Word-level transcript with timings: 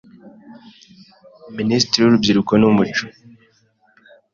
Minisitiri 1.57 1.99
w’Urubyiruko 2.01 2.53
n’umuco 2.57 3.05